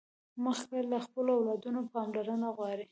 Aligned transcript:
مځکه 0.43 0.77
له 0.91 0.97
خپلو 1.05 1.31
اولادونو 1.37 1.79
پاملرنه 1.93 2.47
غواړي. 2.57 2.79